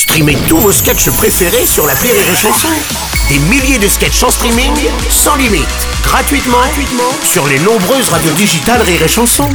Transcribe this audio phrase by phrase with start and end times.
[0.00, 2.70] Streamez tous vos sketchs préférés sur la Rire et Chanson.
[3.28, 4.72] Des milliers de sketchs en streaming,
[5.10, 5.68] sans limite,
[6.02, 9.50] gratuitement, gratuitement sur les nombreuses radios digitales Rire et Chanson.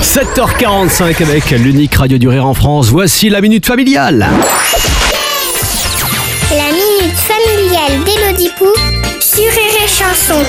[0.00, 2.90] 7h45 avec l'unique radio du rire en France.
[2.90, 4.28] Voici la minute familiale.
[6.52, 8.66] La minute familiale d'Élodie Pou
[9.20, 10.44] sur Rire et Chanson.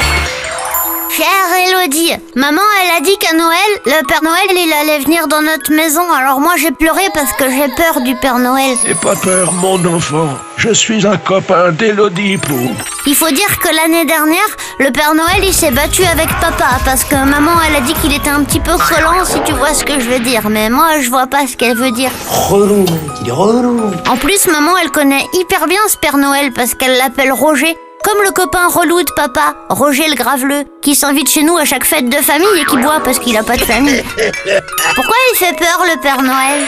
[1.20, 1.28] Chère
[1.68, 5.70] Elodie, maman elle a dit qu'à Noël, le Père Noël il allait venir dans notre
[5.74, 6.10] maison.
[6.14, 8.78] Alors moi j'ai pleuré parce que j'ai peur du Père Noël.
[8.86, 10.30] N'aie pas peur, mon enfant.
[10.56, 12.58] Je suis un copain d'Élodie Pou.
[13.06, 14.48] Il faut dire que l'année dernière,
[14.80, 18.14] le Père Noël il s'est battu avec papa parce que maman elle a dit qu'il
[18.14, 20.50] était un petit peu collant si tu vois ce que je veux dire.
[20.50, 22.12] Mais moi je vois pas ce qu'elle veut dire.
[22.30, 22.86] Relou,
[23.22, 23.92] il est relou.
[24.10, 27.78] En plus maman elle connaît hyper bien ce Père Noël parce qu'elle l'appelle Roger.
[28.12, 31.84] Comme le copain relou de papa, Roger le Graveleux, qui s'invite chez nous à chaque
[31.84, 34.04] fête de famille et qui boit parce qu'il a pas de famille.
[34.96, 36.68] Pourquoi il fait peur le Père Noël?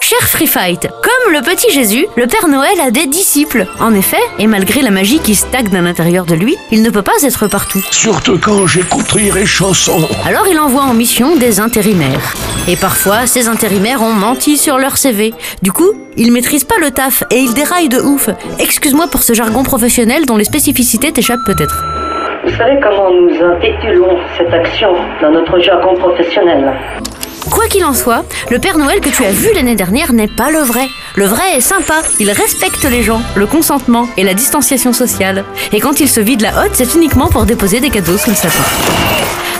[0.00, 3.66] Cher Free Fight, comme le petit Jésus, le Père Noël a des disciples.
[3.78, 7.02] En effet, et malgré la magie qui stagne à l'intérieur de lui, il ne peut
[7.02, 7.80] pas être partout.
[7.90, 10.00] Surtout quand j'écoute rire et chanson.
[10.26, 12.34] Alors il envoie en mission des intérimaires.
[12.66, 15.34] Et parfois, ces intérimaires ont menti sur leur CV.
[15.62, 18.30] Du coup, ils maîtrisent pas le taf et ils déraillent de ouf.
[18.58, 21.84] Excuse-moi pour ce jargon professionnel dont les spécificités t'échappent peut-être.
[22.44, 26.72] Vous savez comment nous intitulons cette action dans notre jargon professionnel?
[27.50, 30.50] Quoi qu'il en soit, le Père Noël que tu as vu l'année dernière n'est pas
[30.50, 30.88] le vrai.
[31.16, 35.44] Le vrai est sympa, il respecte les gens, le consentement et la distanciation sociale.
[35.72, 38.36] Et quand il se vide la hotte, c'est uniquement pour déposer des cadeaux sous le
[38.36, 38.62] sapin.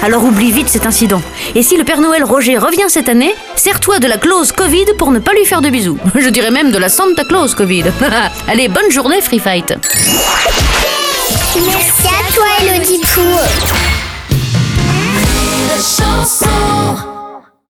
[0.02, 1.20] Alors oublie vite cet incident.
[1.55, 5.11] Et si le Père Noël Roger revient cette année, sers-toi de la clause Covid pour
[5.11, 5.98] ne pas lui faire de bisous.
[6.18, 7.84] Je dirais même de la Santa Claus Covid.
[8.48, 9.74] Allez, bonne journée Free Fight.